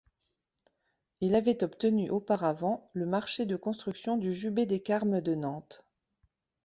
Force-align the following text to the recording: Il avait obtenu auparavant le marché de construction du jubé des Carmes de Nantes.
Il 1.19 1.35
avait 1.35 1.63
obtenu 1.63 2.09
auparavant 2.09 2.89
le 2.95 3.05
marché 3.05 3.45
de 3.45 3.55
construction 3.55 4.17
du 4.17 4.33
jubé 4.33 4.65
des 4.65 4.81
Carmes 4.81 5.21
de 5.21 5.35
Nantes. 5.35 5.85